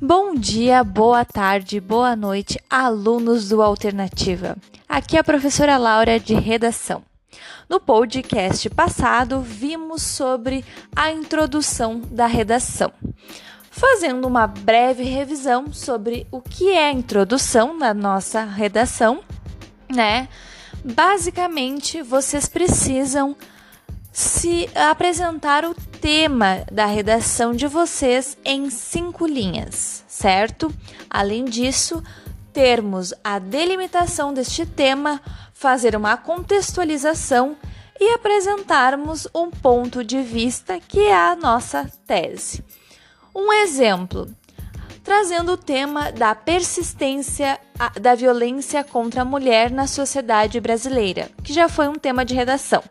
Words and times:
Bom 0.00 0.32
dia, 0.32 0.84
boa 0.84 1.24
tarde, 1.24 1.80
boa 1.80 2.14
noite, 2.14 2.56
alunos 2.70 3.48
do 3.48 3.60
Alternativa. 3.60 4.56
Aqui 4.88 5.16
é 5.16 5.20
a 5.20 5.24
professora 5.24 5.76
Laura 5.76 6.20
de 6.20 6.34
Redação. 6.34 7.02
No 7.68 7.80
podcast 7.80 8.70
passado, 8.70 9.40
vimos 9.40 10.02
sobre 10.02 10.64
a 10.94 11.10
introdução 11.10 12.00
da 12.12 12.26
redação. 12.26 12.92
Fazendo 13.72 14.28
uma 14.28 14.46
breve 14.46 15.02
revisão 15.02 15.72
sobre 15.72 16.28
o 16.30 16.40
que 16.40 16.70
é 16.70 16.90
a 16.90 16.92
introdução 16.92 17.76
na 17.76 17.92
nossa 17.92 18.44
redação, 18.44 19.20
né? 19.92 20.28
Basicamente, 20.84 22.02
vocês 22.02 22.48
precisam 22.48 23.36
se 24.12 24.70
apresentar 24.76 25.64
o 25.64 25.74
tema 26.00 26.64
da 26.70 26.86
redação 26.86 27.52
de 27.52 27.66
vocês 27.66 28.38
em 28.44 28.70
cinco 28.70 29.26
linhas, 29.26 30.04
certo? 30.06 30.72
Além 31.10 31.44
disso, 31.44 32.02
termos 32.52 33.12
a 33.22 33.38
delimitação 33.38 34.32
deste 34.32 34.64
tema, 34.64 35.20
fazer 35.52 35.96
uma 35.96 36.16
contextualização 36.16 37.56
e 38.00 38.14
apresentarmos 38.14 39.26
um 39.34 39.50
ponto 39.50 40.04
de 40.04 40.22
vista 40.22 40.78
que 40.78 41.00
é 41.00 41.14
a 41.14 41.34
nossa 41.34 41.90
tese. 42.06 42.64
Um 43.34 43.52
exemplo, 43.52 44.28
trazendo 45.02 45.52
o 45.52 45.56
tema 45.56 46.12
da 46.12 46.34
persistência 46.34 47.58
da 48.00 48.14
violência 48.14 48.84
contra 48.84 49.22
a 49.22 49.24
mulher 49.24 49.70
na 49.70 49.86
sociedade 49.86 50.60
brasileira, 50.60 51.28
que 51.42 51.52
já 51.52 51.68
foi 51.68 51.88
um 51.88 51.94
tema 51.94 52.24
de 52.24 52.34
redação 52.34 52.82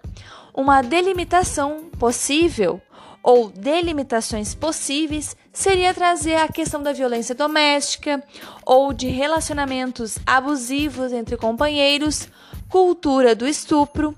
uma 0.57 0.81
delimitação 0.81 1.83
possível 1.99 2.81
ou 3.27 3.49
delimitações 3.49 4.55
possíveis 4.55 5.35
seria 5.51 5.93
trazer 5.93 6.35
a 6.35 6.47
questão 6.47 6.81
da 6.81 6.93
violência 6.93 7.35
doméstica 7.35 8.23
ou 8.65 8.93
de 8.93 9.09
relacionamentos 9.09 10.17
abusivos 10.25 11.11
entre 11.11 11.35
companheiros, 11.35 12.29
cultura 12.69 13.35
do 13.35 13.45
estupro. 13.45 14.15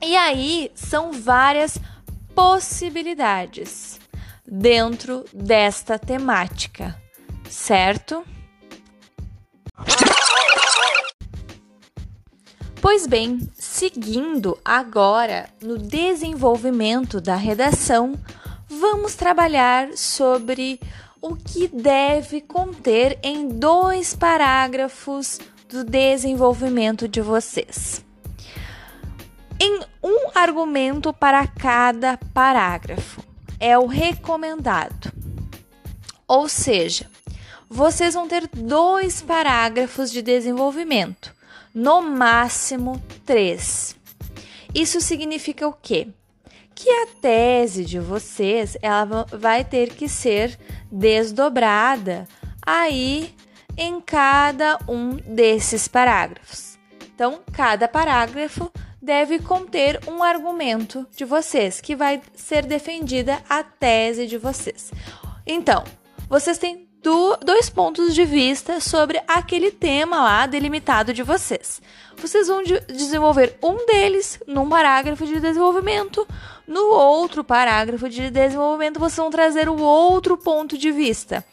E 0.00 0.16
aí 0.16 0.72
são 0.74 1.12
várias 1.12 1.78
possibilidades 2.34 4.00
dentro 4.46 5.22
desta 5.34 5.98
temática, 5.98 6.98
certo? 7.46 8.24
Pois 12.80 13.06
bem, 13.06 13.46
seguindo 13.52 14.58
agora 14.64 15.50
no 15.60 15.76
desenvolvimento 15.76 17.20
da 17.20 17.36
redação, 17.36 18.18
vamos 18.70 19.14
trabalhar 19.14 19.90
sobre 19.98 20.80
o 21.20 21.36
que 21.36 21.68
deve 21.68 22.40
conter 22.40 23.18
em 23.22 23.48
dois 23.48 24.14
parágrafos 24.14 25.38
do 25.68 25.84
desenvolvimento 25.84 27.06
de 27.06 27.20
vocês. 27.20 28.02
Em 29.60 29.80
um 30.02 30.30
argumento 30.34 31.12
para 31.12 31.46
cada 31.46 32.16
parágrafo 32.32 33.22
é 33.60 33.78
o 33.78 33.84
recomendado. 33.84 35.12
Ou 36.26 36.48
seja, 36.48 37.06
vocês 37.68 38.14
vão 38.14 38.26
ter 38.26 38.48
dois 38.48 39.20
parágrafos 39.20 40.10
de 40.10 40.22
desenvolvimento 40.22 41.38
no 41.74 42.00
máximo 42.02 43.00
três. 43.24 43.96
Isso 44.74 45.00
significa 45.00 45.66
o 45.66 45.72
quê? 45.72 46.08
Que 46.74 46.88
a 46.88 47.06
tese 47.20 47.84
de 47.84 47.98
vocês 47.98 48.76
ela 48.80 49.26
vai 49.32 49.64
ter 49.64 49.94
que 49.94 50.08
ser 50.08 50.58
desdobrada 50.90 52.26
aí 52.64 53.34
em 53.76 54.00
cada 54.00 54.78
um 54.88 55.16
desses 55.16 55.88
parágrafos. 55.88 56.78
Então, 57.14 57.40
cada 57.52 57.86
parágrafo 57.86 58.70
deve 59.00 59.38
conter 59.38 60.00
um 60.06 60.22
argumento 60.22 61.06
de 61.16 61.24
vocês 61.24 61.80
que 61.80 61.96
vai 61.96 62.20
ser 62.34 62.64
defendida 62.64 63.42
a 63.48 63.62
tese 63.62 64.26
de 64.26 64.38
vocês. 64.38 64.90
Então, 65.46 65.84
vocês 66.28 66.58
têm 66.58 66.89
do, 67.02 67.36
dois 67.38 67.70
pontos 67.70 68.14
de 68.14 68.24
vista 68.24 68.80
sobre 68.80 69.22
aquele 69.26 69.70
tema 69.70 70.22
lá 70.22 70.46
delimitado 70.46 71.12
de 71.12 71.22
vocês. 71.22 71.80
Vocês 72.16 72.48
vão 72.48 72.62
de, 72.62 72.78
desenvolver 72.80 73.56
um 73.62 73.86
deles 73.86 74.38
num 74.46 74.68
parágrafo 74.68 75.26
de 75.26 75.40
desenvolvimento, 75.40 76.26
no 76.66 76.90
outro 76.90 77.42
parágrafo 77.42 78.08
de 78.08 78.30
desenvolvimento 78.30 79.00
vocês 79.00 79.16
vão 79.16 79.30
trazer 79.30 79.68
o 79.68 79.80
outro 79.80 80.36
ponto 80.36 80.76
de 80.76 80.92
vista. 80.92 81.44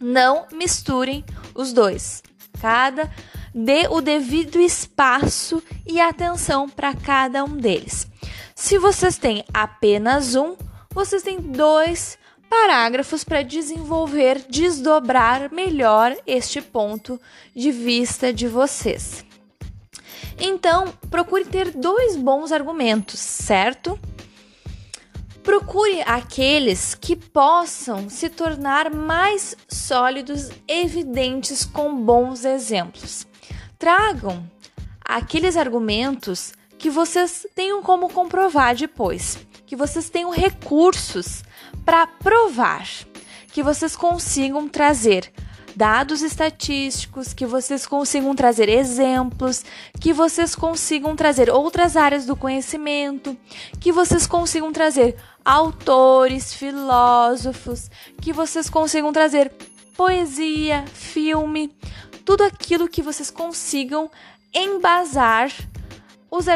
Não 0.00 0.46
misturem 0.52 1.24
os 1.54 1.72
dois. 1.72 2.22
Cada 2.60 3.10
dê 3.54 3.86
o 3.90 4.00
devido 4.00 4.60
espaço 4.60 5.62
e 5.86 6.00
atenção 6.00 6.68
para 6.68 6.94
cada 6.94 7.44
um 7.44 7.56
deles. 7.56 8.06
Se 8.54 8.78
vocês 8.78 9.18
têm 9.18 9.44
apenas 9.52 10.34
um, 10.34 10.56
vocês 10.90 11.22
têm 11.22 11.40
dois 11.40 12.18
parágrafos 12.48 13.24
para 13.24 13.42
desenvolver, 13.42 14.44
desdobrar 14.48 15.52
melhor 15.52 16.16
este 16.26 16.60
ponto 16.60 17.20
de 17.54 17.70
vista 17.70 18.32
de 18.32 18.48
vocês. 18.48 19.24
Então, 20.40 20.92
procure 21.10 21.44
ter 21.44 21.70
dois 21.72 22.16
bons 22.16 22.52
argumentos, 22.52 23.18
certo? 23.18 23.98
Procure 25.42 26.02
aqueles 26.02 26.94
que 26.94 27.16
possam 27.16 28.08
se 28.08 28.28
tornar 28.28 28.94
mais 28.94 29.56
sólidos, 29.68 30.50
evidentes 30.66 31.64
com 31.64 31.96
bons 31.96 32.44
exemplos. 32.44 33.26
Tragam 33.78 34.48
aqueles 35.04 35.56
argumentos 35.56 36.52
que 36.76 36.90
vocês 36.90 37.46
tenham 37.54 37.82
como 37.82 38.08
comprovar 38.08 38.76
depois, 38.76 39.38
que 39.66 39.74
vocês 39.74 40.08
tenham 40.08 40.30
recursos 40.30 41.42
para 41.88 42.06
provar 42.06 42.86
que 43.50 43.62
vocês 43.62 43.96
consigam 43.96 44.68
trazer 44.68 45.32
dados 45.74 46.20
estatísticos, 46.20 47.32
que 47.32 47.46
vocês 47.46 47.86
consigam 47.86 48.34
trazer 48.34 48.68
exemplos, 48.68 49.64
que 49.98 50.12
vocês 50.12 50.54
consigam 50.54 51.16
trazer 51.16 51.48
outras 51.48 51.96
áreas 51.96 52.26
do 52.26 52.36
conhecimento, 52.36 53.34
que 53.80 53.90
vocês 53.90 54.26
consigam 54.26 54.70
trazer 54.70 55.16
autores, 55.42 56.52
filósofos, 56.52 57.90
que 58.20 58.34
vocês 58.34 58.68
consigam 58.68 59.10
trazer 59.10 59.50
poesia, 59.96 60.84
filme, 60.92 61.74
tudo 62.22 62.44
aquilo 62.44 62.86
que 62.86 63.00
vocês 63.00 63.30
consigam 63.30 64.10
embasar 64.52 65.50
os 66.30 66.46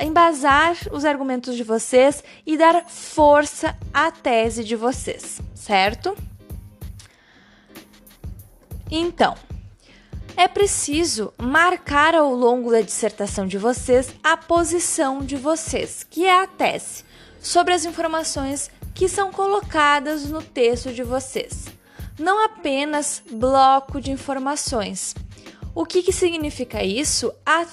embasar 0.00 0.76
os 0.90 1.04
argumentos 1.04 1.56
de 1.56 1.62
vocês 1.62 2.24
e 2.46 2.56
dar 2.56 2.84
força 2.88 3.76
à 3.92 4.10
tese 4.10 4.64
de 4.64 4.74
vocês, 4.74 5.40
certo? 5.54 6.16
Então, 8.90 9.34
é 10.36 10.48
preciso 10.48 11.32
marcar 11.36 12.14
ao 12.14 12.32
longo 12.32 12.70
da 12.70 12.80
dissertação 12.80 13.46
de 13.46 13.58
vocês 13.58 14.14
a 14.22 14.36
posição 14.36 15.20
de 15.20 15.36
vocês, 15.36 16.06
que 16.08 16.24
é 16.24 16.42
a 16.42 16.46
tese, 16.46 17.04
sobre 17.40 17.74
as 17.74 17.84
informações 17.84 18.70
que 18.94 19.08
são 19.08 19.30
colocadas 19.30 20.28
no 20.28 20.42
texto 20.42 20.92
de 20.92 21.02
vocês. 21.02 21.66
Não 22.18 22.44
apenas 22.44 23.22
bloco 23.30 24.00
de 24.00 24.10
informações. 24.10 25.14
O 25.74 25.84
que, 25.84 26.02
que 26.02 26.12
significa 26.12 26.82
isso? 26.82 27.32
A 27.44 27.66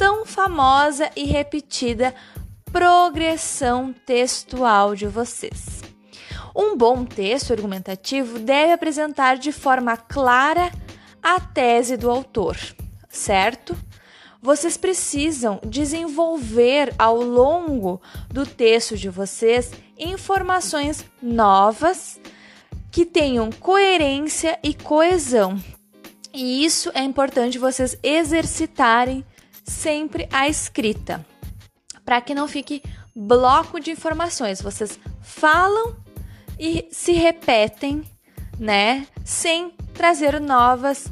tão 0.00 0.24
famosa 0.24 1.10
e 1.14 1.24
repetida 1.24 2.14
progressão 2.72 3.92
textual 4.06 4.94
de 4.94 5.06
vocês. 5.06 5.82
Um 6.56 6.74
bom 6.74 7.04
texto 7.04 7.52
argumentativo 7.52 8.38
deve 8.38 8.72
apresentar 8.72 9.36
de 9.36 9.52
forma 9.52 9.98
clara 9.98 10.72
a 11.22 11.38
tese 11.38 11.98
do 11.98 12.10
autor, 12.10 12.56
certo? 13.10 13.76
Vocês 14.40 14.78
precisam 14.78 15.60
desenvolver 15.62 16.94
ao 16.98 17.20
longo 17.20 18.00
do 18.30 18.46
texto 18.46 18.96
de 18.96 19.10
vocês 19.10 19.70
informações 19.98 21.04
novas 21.22 22.18
que 22.90 23.04
tenham 23.04 23.50
coerência 23.52 24.58
e 24.62 24.72
coesão. 24.72 25.62
E 26.32 26.64
isso 26.64 26.90
é 26.94 27.02
importante 27.02 27.58
vocês 27.58 27.98
exercitarem 28.02 29.26
sempre 29.70 30.28
a 30.32 30.48
escrita, 30.48 31.24
para 32.04 32.20
que 32.20 32.34
não 32.34 32.48
fique 32.48 32.82
bloco 33.14 33.80
de 33.80 33.92
informações. 33.92 34.60
Vocês 34.60 34.98
falam 35.22 35.96
e 36.58 36.86
se 36.90 37.12
repetem, 37.12 38.02
né, 38.58 39.06
sem 39.24 39.70
trazer 39.94 40.40
novas 40.40 41.06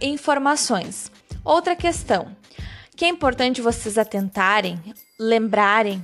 informações. 0.00 1.10
Outra 1.44 1.76
questão 1.76 2.34
que 2.96 3.04
é 3.04 3.08
importante 3.08 3.60
vocês 3.60 3.98
atentarem, 3.98 4.80
lembrarem, 5.20 6.02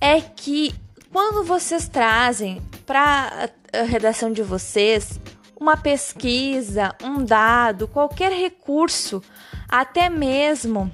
é 0.00 0.18
que 0.20 0.74
quando 1.12 1.44
vocês 1.44 1.86
trazem 1.86 2.62
para 2.86 3.50
a 3.72 3.82
redação 3.82 4.32
de 4.32 4.42
vocês 4.42 5.20
uma 5.60 5.76
pesquisa, 5.76 6.96
um 7.02 7.22
dado, 7.22 7.86
qualquer 7.86 8.32
recurso, 8.32 9.22
até 9.70 10.10
mesmo 10.10 10.90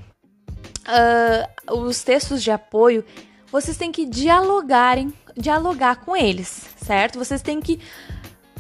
uh, 0.87 1.75
os 1.75 2.02
textos 2.02 2.43
de 2.43 2.50
apoio, 2.50 3.05
vocês 3.50 3.76
têm 3.76 3.90
que 3.90 4.05
dialogarem, 4.05 5.12
dialogar 5.37 5.96
com 5.96 6.14
eles, 6.14 6.67
certo? 6.76 7.19
Vocês 7.19 7.40
têm 7.40 7.61
que 7.61 7.81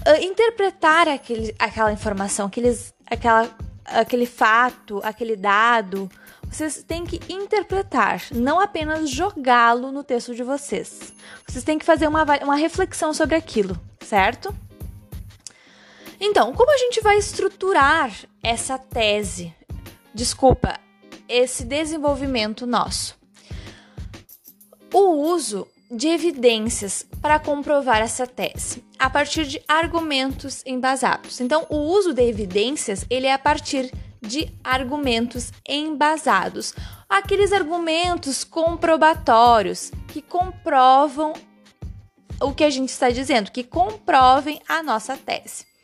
uh, 0.06 0.22
interpretar 0.22 1.06
aquele, 1.06 1.54
aquela 1.58 1.92
informação, 1.92 2.46
aqueles, 2.46 2.94
aquela, 3.06 3.50
aquele 3.84 4.26
fato, 4.26 5.00
aquele 5.04 5.36
dado. 5.36 6.10
Vocês 6.48 6.82
têm 6.82 7.04
que 7.04 7.20
interpretar, 7.30 8.22
não 8.32 8.60
apenas 8.60 9.10
jogá-lo 9.10 9.90
no 9.90 10.04
texto 10.04 10.34
de 10.34 10.42
vocês. 10.44 11.12
Vocês 11.46 11.64
têm 11.64 11.78
que 11.78 11.84
fazer 11.84 12.06
uma, 12.06 12.24
uma 12.42 12.56
reflexão 12.56 13.12
sobre 13.12 13.34
aquilo, 13.34 13.78
certo? 14.00 14.54
Então, 16.20 16.52
como 16.54 16.72
a 16.72 16.78
gente 16.78 17.00
vai 17.00 17.18
estruturar 17.18 18.10
essa 18.42 18.78
tese? 18.78 19.52
Desculpa, 20.16 20.80
esse 21.28 21.62
desenvolvimento 21.62 22.66
nosso. 22.66 23.18
O 24.90 25.10
uso 25.10 25.68
de 25.90 26.08
evidências 26.08 27.06
para 27.20 27.38
comprovar 27.38 28.00
essa 28.00 28.26
tese, 28.26 28.82
a 28.98 29.10
partir 29.10 29.46
de 29.46 29.62
argumentos 29.68 30.62
embasados. 30.64 31.38
Então, 31.38 31.66
o 31.68 31.76
uso 31.76 32.14
de 32.14 32.22
evidências, 32.22 33.04
ele 33.10 33.26
é 33.26 33.32
a 33.34 33.38
partir 33.38 33.92
de 34.22 34.50
argumentos 34.64 35.52
embasados, 35.68 36.72
aqueles 37.10 37.52
argumentos 37.52 38.42
comprobatórios 38.42 39.92
que 40.08 40.22
comprovam 40.22 41.34
o 42.40 42.54
que 42.54 42.64
a 42.64 42.70
gente 42.70 42.88
está 42.88 43.10
dizendo, 43.10 43.52
que 43.52 43.62
comprovem 43.62 44.62
a 44.66 44.82
nossa 44.82 45.14
tese. 45.14 45.75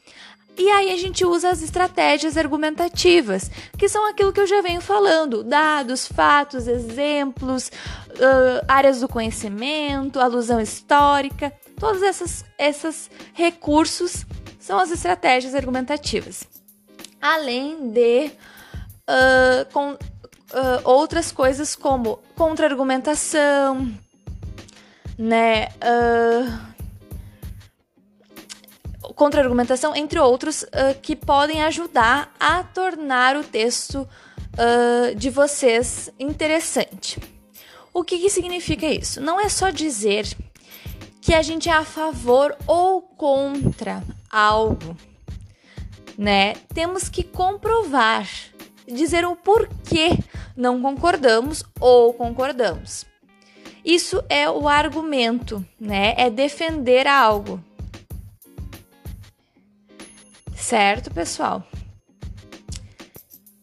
E 0.56 0.69
aí 0.70 0.93
a 0.93 0.96
gente 0.96 1.25
usa 1.25 1.49
as 1.50 1.62
estratégias 1.62 2.37
argumentativas, 2.37 3.50
que 3.78 3.88
são 3.88 4.08
aquilo 4.08 4.32
que 4.32 4.40
eu 4.40 4.46
já 4.46 4.60
venho 4.60 4.81
falando: 4.81 5.43
dados, 5.43 6.06
fatos, 6.06 6.69
exemplos, 6.69 7.69
uh, 7.69 8.64
áreas 8.69 9.00
do 9.00 9.08
conhecimento, 9.08 10.20
alusão 10.20 10.60
histórica, 10.60 11.52
todos 11.78 12.02
esses, 12.02 12.44
esses 12.58 13.10
recursos 13.32 14.26
são 14.60 14.78
as 14.78 14.90
estratégias 14.90 15.54
argumentativas. 15.54 16.44
Além 17.20 17.90
de 17.90 18.31
uh, 19.08 19.72
com, 19.72 19.93
uh, 19.93 19.99
outras 20.84 21.32
coisas 21.32 21.75
como 21.75 22.19
contra-argumentação, 22.37 23.90
né? 25.19 25.69
Contra-argumentação, 29.14 29.94
entre 29.94 30.19
outros, 30.19 30.62
uh, 30.62 30.99
que 31.00 31.14
podem 31.14 31.62
ajudar 31.62 32.32
a 32.38 32.62
tornar 32.62 33.37
o 33.37 33.44
texto 33.44 34.09
uh, 34.53 35.14
de 35.14 35.31
vocês 35.31 36.11
interessante. 36.19 37.19
O 37.93 38.03
que, 38.03 38.19
que 38.19 38.31
significa 38.31 38.87
isso? 38.87 39.20
Não 39.20 39.41
é 39.41 39.49
só 39.49 39.70
dizer 39.70 40.26
que 41.20 41.35
a 41.35 41.43
gente 41.43 41.69
é 41.69 41.73
a 41.73 41.85
favor 41.85 42.56
ou 42.67 43.03
contra 43.03 44.03
algo, 44.31 44.97
né? 46.19 46.55
Temos 46.75 47.09
que 47.09 47.23
comprovar, 47.23 48.29
dizer 48.87 49.25
o 49.25 49.37
porquê 49.37 50.19
não 50.56 50.81
concordamos 50.81 51.64
ou 51.79 52.12
concordamos. 52.14 53.06
Isso 53.85 54.23
é 54.29 54.49
o 54.49 54.69
argumento, 54.69 55.64
né? 55.79 56.14
É 56.17 56.31
defender 56.31 57.06
algo. 57.06 57.62
Certo, 60.62 61.11
pessoal? 61.11 61.67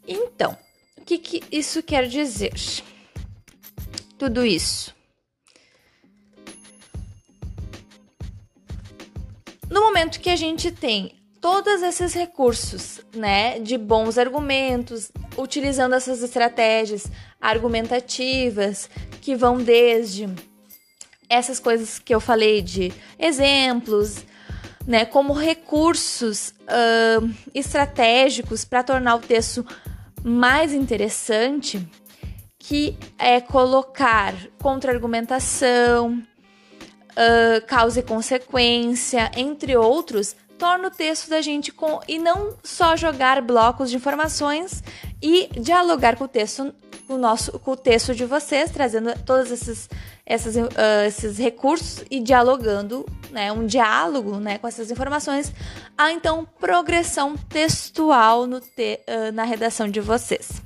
Então, 0.06 0.58
o 0.98 1.02
que, 1.06 1.18
que 1.18 1.42
isso 1.50 1.82
quer 1.82 2.06
dizer? 2.08 2.54
Tudo 4.18 4.46
isso. 4.46 4.94
No 9.70 9.80
momento 9.82 10.20
que 10.20 10.30
a 10.30 10.36
gente 10.36 10.72
tem 10.72 11.16
todos 11.40 11.82
esses 11.82 12.14
recursos, 12.14 13.00
né, 13.16 13.60
de 13.60 13.78
bons 13.78 14.18
argumentos, 14.18 15.10
utilizando 15.38 15.96
essas 15.96 16.22
estratégias 16.22 17.08
argumentativas 17.40 18.90
que 19.22 19.36
vão 19.36 19.58
desde 19.58 20.28
essas 21.30 21.62
coisas 21.62 21.98
que 21.98 22.14
eu 22.14 22.20
falei 22.20 22.62
de 22.62 22.92
exemplos, 23.18 24.26
né, 24.90 25.06
como 25.06 25.34
recursos 25.34 26.50
uh, 26.50 27.32
estratégicos 27.54 28.66
para 28.66 28.82
tornar 28.82 29.18
o 29.18 29.20
texto 29.20 29.64
mais 30.24 30.74
interessante, 30.74 31.88
que 32.58 32.98
é 33.20 33.40
colocar 33.40 34.34
contra-argumentação, 34.60 36.14
uh, 37.12 37.66
causa 37.68 38.00
e 38.00 38.04
consequência, 38.04 39.30
entre 39.38 39.78
outros, 39.78 40.36
torna 40.58 40.88
o 40.88 40.92
texto 40.92 41.30
da 41.30 41.40
gente 41.40 41.72
com 41.72 42.00
e 42.08 42.18
não 42.18 42.58
só 42.64 42.96
jogar 42.96 43.44
blocos 43.44 43.92
de 43.92 43.96
informações 43.96 44.84
e 45.22 45.50
dialogar 45.62 46.16
com 46.16 46.24
o 46.24 46.28
texto, 46.28 46.74
o 47.16 47.18
nosso, 47.18 47.58
com 47.60 47.72
o 47.72 47.78
texto 47.78 48.14
de 48.14 48.26
vocês, 48.26 48.72
trazendo 48.72 49.14
todos 49.26 49.52
esses, 49.52 49.90
esses, 50.26 50.56
uh, 50.56 50.70
esses 51.08 51.38
recursos 51.38 52.04
e 52.10 52.20
dialogando 52.20 53.06
né, 53.32 53.52
um 53.52 53.66
diálogo 53.66 54.38
né, 54.38 54.58
com 54.58 54.68
essas 54.68 54.92
informações, 54.92 55.52
a 55.98 56.12
então 56.12 56.48
progressão 56.60 57.36
textual 57.36 58.46
no 58.46 58.62
te, 58.62 59.00
uh, 59.08 59.32
na 59.34 59.44
redação 59.44 59.90
de 59.90 60.00
vocês. 60.00 60.62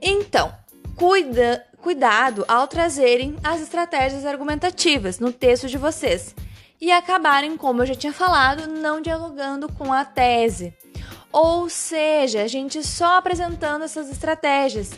Então, 0.00 0.54
cuida, 0.96 1.64
cuidado 1.80 2.44
ao 2.46 2.66
trazerem 2.66 3.36
as 3.42 3.60
estratégias 3.60 4.26
argumentativas 4.26 5.18
no 5.18 5.32
texto 5.32 5.68
de 5.68 5.78
vocês 5.78 6.34
e 6.80 6.90
acabarem, 6.90 7.56
como 7.56 7.82
eu 7.82 7.86
já 7.86 7.94
tinha 7.94 8.12
falado, 8.12 8.66
não 8.66 9.00
dialogando 9.00 9.72
com 9.72 9.92
a 9.92 10.04
tese. 10.04 10.74
Ou 11.34 11.68
seja, 11.68 12.42
a 12.42 12.46
gente 12.46 12.84
só 12.84 13.18
apresentando 13.18 13.84
essas 13.84 14.08
estratégias, 14.08 14.92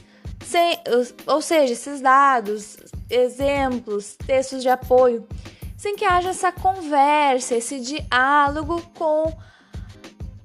sem, 0.44 0.78
ou 1.26 1.40
seja, 1.40 1.72
esses 1.72 2.02
dados, 2.02 2.76
exemplos, 3.08 4.16
textos 4.26 4.60
de 4.60 4.68
apoio 4.68 5.26
sem 5.76 5.94
que 5.94 6.04
haja 6.04 6.30
essa 6.30 6.50
conversa, 6.50 7.54
esse 7.54 7.78
diálogo 7.78 8.82
com 8.94 9.32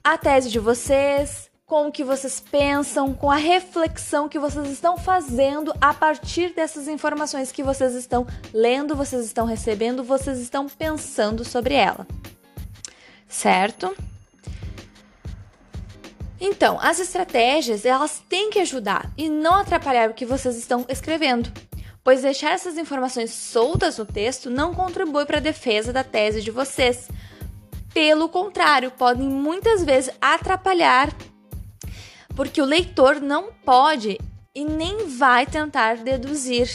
a 0.04 0.18
tese 0.18 0.50
de 0.50 0.60
vocês, 0.60 1.50
com 1.66 1.88
o 1.88 1.92
que 1.92 2.04
vocês 2.04 2.40
pensam, 2.40 3.14
com 3.14 3.32
a 3.32 3.38
reflexão 3.38 4.28
que 4.28 4.38
vocês 4.38 4.70
estão 4.70 4.98
fazendo 4.98 5.74
a 5.80 5.94
partir 5.94 6.54
dessas 6.54 6.88
informações 6.88 7.52
que 7.52 7.64
vocês 7.64 7.96
estão 7.96 8.28
lendo, 8.54 8.96
vocês 8.96 9.26
estão 9.26 9.46
recebendo, 9.46 10.04
vocês 10.04 10.38
estão 10.40 10.68
pensando 10.68 11.46
sobre 11.46 11.76
ela. 11.76 12.06
Certo? 13.28 13.96
Então, 16.42 16.78
as 16.82 17.00
estratégias, 17.00 17.86
elas 17.86 18.22
têm 18.28 18.50
que 18.50 18.60
ajudar 18.60 19.10
e 19.16 19.30
não 19.30 19.54
atrapalhar 19.54 20.10
o 20.10 20.14
que 20.14 20.26
vocês 20.26 20.58
estão 20.58 20.86
escrevendo 20.90 21.50
pois 22.04 22.22
deixar 22.22 22.52
essas 22.52 22.78
informações 22.78 23.32
soltas 23.32 23.98
no 23.98 24.06
texto 24.06 24.50
não 24.50 24.74
contribui 24.74 25.26
para 25.26 25.38
a 25.38 25.42
defesa 25.42 25.94
da 25.94 26.04
tese 26.04 26.42
de 26.42 26.52
vocês. 26.52 27.08
Pelo 27.94 28.30
contrário, 28.30 28.92
podem 28.92 29.28
muitas 29.28 29.84
vezes 29.84 30.14
atrapalhar, 30.22 31.14
porque 32.36 32.62
o 32.62 32.66
leitor 32.66 33.20
não 33.20 33.52
pode 33.66 34.18
e 34.56 34.66
nem 34.66 35.08
vai 35.08 35.46
tentar 35.46 35.98
deduzir 35.98 36.70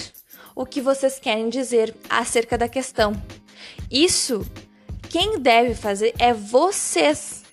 o 0.54 0.64
que 0.64 0.80
vocês 0.80 1.18
querem 1.18 1.48
dizer 1.48 1.94
acerca 2.08 2.56
da 2.56 2.68
questão. 2.68 3.12
Isso 3.90 4.46
quem 5.08 5.38
deve 5.38 5.74
fazer 5.74 6.14
é 6.18 6.32
vocês. 6.32 7.45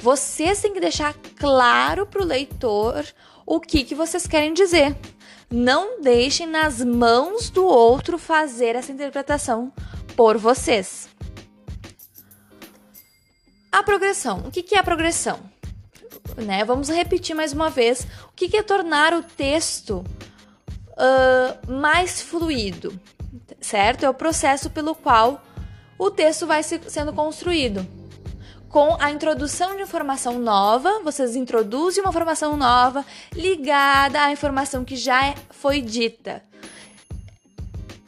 Vocês 0.00 0.60
têm 0.60 0.72
que 0.72 0.80
deixar 0.80 1.14
claro 1.36 2.06
para 2.06 2.22
o 2.22 2.24
leitor 2.24 3.04
o 3.44 3.58
que, 3.58 3.82
que 3.82 3.94
vocês 3.94 4.26
querem 4.26 4.54
dizer. 4.54 4.96
Não 5.50 6.00
deixem 6.00 6.46
nas 6.46 6.84
mãos 6.84 7.50
do 7.50 7.64
outro 7.64 8.16
fazer 8.16 8.76
essa 8.76 8.92
interpretação 8.92 9.72
por 10.14 10.38
vocês. 10.38 11.08
A 13.72 13.82
progressão. 13.82 14.44
O 14.46 14.50
que 14.50 14.74
é 14.74 14.78
a 14.78 14.84
progressão? 14.84 15.40
Né? 16.36 16.64
Vamos 16.64 16.88
repetir 16.88 17.34
mais 17.34 17.52
uma 17.52 17.68
vez. 17.68 18.06
O 18.28 18.32
que 18.34 18.56
é 18.56 18.62
tornar 18.62 19.12
o 19.12 19.22
texto 19.22 20.04
uh, 20.92 21.72
mais 21.72 22.22
fluido? 22.22 22.98
Certo? 23.60 24.04
É 24.04 24.10
o 24.10 24.14
processo 24.14 24.70
pelo 24.70 24.94
qual 24.94 25.42
o 25.98 26.10
texto 26.10 26.46
vai 26.46 26.62
sendo 26.62 27.12
construído 27.12 27.97
com 28.68 28.96
a 29.00 29.10
introdução 29.10 29.76
de 29.76 29.82
informação 29.82 30.38
nova, 30.38 31.00
vocês 31.02 31.34
introduzem 31.34 32.02
uma 32.02 32.10
informação 32.10 32.56
nova 32.56 33.04
ligada 33.34 34.22
à 34.22 34.32
informação 34.32 34.84
que 34.84 34.96
já 34.96 35.34
foi 35.50 35.80
dita 35.80 36.42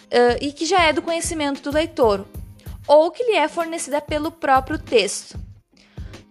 uh, 0.07 0.37
e 0.41 0.53
que 0.53 0.67
já 0.67 0.83
é 0.83 0.93
do 0.93 1.03
conhecimento 1.03 1.63
do 1.63 1.75
leitor, 1.75 2.27
ou 2.87 3.11
que 3.11 3.25
lhe 3.25 3.37
é 3.37 3.49
fornecida 3.49 4.01
pelo 4.01 4.31
próprio 4.31 4.79
texto. 4.79 5.39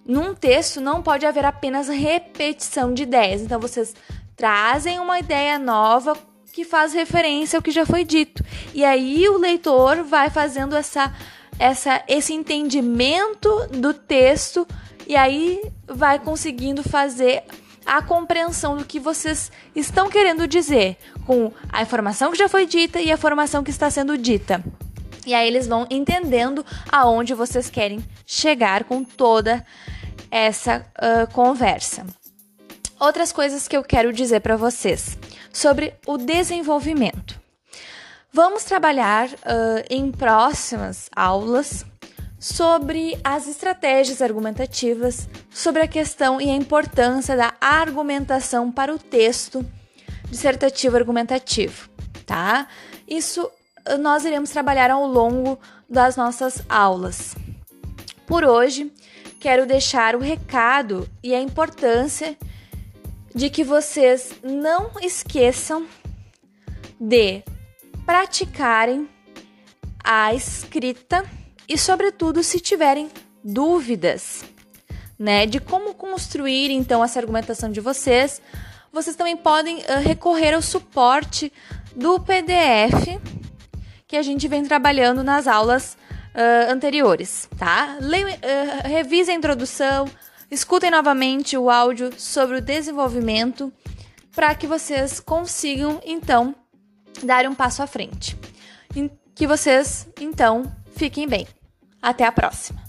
num 0.06 0.34
texto 0.34 0.82
não 0.82 1.04
pode 1.04 1.26
haver 1.26 1.46
apenas 1.46 1.88
repetição 1.88 2.94
de 2.94 3.04
ideias. 3.04 3.42
Então 3.42 3.60
vocês 3.60 3.96
trazem 4.36 5.00
uma 5.00 5.20
ideia 5.20 5.60
nova 5.60 6.18
que 6.52 6.66
faz 6.66 6.94
referência 6.94 7.58
ao 7.58 7.62
que 7.62 7.72
já 7.72 7.86
foi 7.86 8.04
dito. 8.04 8.44
E 8.74 8.84
aí 8.84 9.30
o 9.30 9.38
leitor 9.38 10.04
vai 10.04 10.30
fazendo 10.32 10.76
essa, 10.76 11.14
essa 11.60 12.02
esse 12.08 12.34
entendimento 12.34 13.68
do 13.68 13.94
texto 13.94 14.66
e 15.06 15.16
aí 15.16 15.62
vai 15.88 16.18
conseguindo 16.18 16.82
fazer 16.82 17.44
a 17.86 18.02
compreensão 18.02 18.78
do 18.78 18.86
que 18.86 19.00
vocês 19.00 19.52
estão 19.76 20.10
querendo 20.10 20.48
dizer 20.48 20.98
com 21.26 21.52
a 21.72 21.82
informação 21.82 22.32
que 22.32 22.38
já 22.38 22.48
foi 22.48 22.66
dita 22.66 23.02
e 23.02 23.12
a 23.12 23.16
informação 23.16 23.64
que 23.64 23.72
está 23.72 23.90
sendo 23.90 24.18
dita. 24.18 24.64
E 25.26 25.34
aí 25.34 25.48
eles 25.48 25.68
vão 25.68 25.88
entendendo 25.90 26.66
aonde 26.92 27.34
vocês 27.34 27.70
querem 27.70 28.04
chegar 28.26 28.84
com 28.84 29.04
toda 29.04 29.66
essa 30.32 30.86
uh, 30.98 31.32
conversa. 31.34 32.06
Outras 33.00 33.32
coisas 33.32 33.68
que 33.68 33.76
eu 33.76 33.84
quero 33.84 34.14
dizer 34.14 34.42
para 34.42 34.56
vocês 34.56 35.18
sobre 35.52 35.94
o 36.06 36.18
desenvolvimento. 36.18 37.40
Vamos 38.32 38.64
trabalhar 38.64 39.28
uh, 39.28 39.84
em 39.90 40.12
próximas 40.12 41.10
aulas 41.16 41.84
sobre 42.40 43.20
as 43.24 43.48
estratégias 43.48 44.22
argumentativas, 44.22 45.28
sobre 45.50 45.82
a 45.82 45.88
questão 45.88 46.40
e 46.40 46.48
a 46.48 46.56
importância 46.56 47.36
da 47.36 47.56
argumentação 47.60 48.72
para 48.72 48.94
o 48.94 49.00
texto 49.00 49.66
dissertativo 50.30 50.96
argumentativo, 50.96 51.90
tá? 52.26 52.68
Isso 53.08 53.50
nós 54.00 54.24
iremos 54.24 54.52
trabalhar 54.52 54.92
ao 54.92 55.08
longo 55.08 55.60
das 55.90 56.16
nossas 56.16 56.64
aulas. 56.70 57.36
Por 58.28 58.44
hoje, 58.44 58.94
quero 59.40 59.66
deixar 59.66 60.16
o 60.16 60.20
recado 60.20 61.10
e 61.24 61.34
a 61.34 61.42
importância 61.42 62.38
de 63.34 63.50
que 63.50 63.64
vocês 63.64 64.36
não 64.44 64.92
esqueçam 65.02 65.88
de 67.00 67.44
praticarem 68.10 69.08
a 70.04 70.34
escrita 70.34 71.24
e, 71.68 71.78
sobretudo, 71.78 72.42
se 72.42 72.60
tiverem 72.60 73.08
dúvidas, 73.44 74.44
né, 75.20 75.46
de 75.46 75.60
como 75.60 75.94
construir 75.94 76.72
então 76.72 77.04
essa 77.04 77.20
argumentação 77.20 77.72
de 77.72 77.80
vocês, 77.80 78.42
vocês 78.92 79.16
também 79.16 79.38
podem 79.38 79.78
uh, 79.78 80.00
recorrer 80.04 80.56
ao 80.56 80.62
suporte 80.64 81.54
do 81.96 82.20
PDF 82.20 83.22
que 84.08 84.18
a 84.18 84.24
gente 84.24 84.48
vem 84.48 84.64
trabalhando 84.64 85.24
nas 85.24 85.46
aulas 85.46 85.96
uh, 86.34 86.72
anteriores, 86.74 87.48
tá? 87.60 87.96
Leio, 88.02 88.28
uh, 88.28 88.88
revise 88.88 89.30
a 89.30 89.36
introdução, 89.36 90.10
escutem 90.50 90.90
novamente 90.90 91.56
o 91.56 91.70
áudio 91.70 92.12
sobre 92.18 92.58
o 92.58 92.62
desenvolvimento 92.62 93.72
para 94.34 94.56
que 94.56 94.66
vocês 94.66 95.20
consigam 95.20 96.02
então 96.04 96.56
dar 97.24 97.46
um 97.46 97.56
passo 97.56 97.82
à 97.82 97.88
frente. 97.88 98.38
Que 99.36 99.48
vocês 99.48 100.08
então 100.20 100.64
fiquem 100.98 101.26
bem. 101.28 101.48
Até 102.02 102.26
a 102.26 102.32
próxima! 102.32 102.89